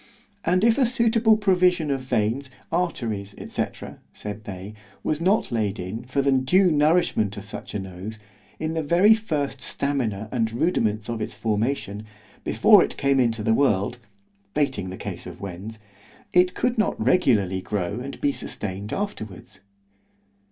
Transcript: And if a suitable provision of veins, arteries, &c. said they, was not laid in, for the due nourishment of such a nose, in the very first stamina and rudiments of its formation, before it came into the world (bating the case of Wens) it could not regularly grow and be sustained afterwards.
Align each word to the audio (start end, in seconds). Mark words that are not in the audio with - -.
And 0.43 0.63
if 0.63 0.79
a 0.79 0.85
suitable 0.87 1.37
provision 1.37 1.91
of 1.91 2.01
veins, 2.01 2.49
arteries, 2.71 3.35
&c. 3.47 3.65
said 4.11 4.43
they, 4.45 4.73
was 5.03 5.21
not 5.21 5.51
laid 5.51 5.77
in, 5.77 6.05
for 6.05 6.23
the 6.23 6.31
due 6.31 6.71
nourishment 6.71 7.37
of 7.37 7.45
such 7.45 7.75
a 7.75 7.79
nose, 7.79 8.17
in 8.59 8.73
the 8.73 8.81
very 8.81 9.13
first 9.13 9.61
stamina 9.61 10.27
and 10.31 10.51
rudiments 10.53 11.07
of 11.07 11.21
its 11.21 11.35
formation, 11.35 12.03
before 12.43 12.83
it 12.83 12.97
came 12.97 13.19
into 13.19 13.43
the 13.43 13.53
world 13.53 13.99
(bating 14.55 14.89
the 14.89 14.97
case 14.97 15.27
of 15.27 15.39
Wens) 15.39 15.77
it 16.33 16.55
could 16.55 16.79
not 16.79 16.99
regularly 16.99 17.61
grow 17.61 17.99
and 17.99 18.19
be 18.21 18.31
sustained 18.31 18.91
afterwards. 18.91 19.59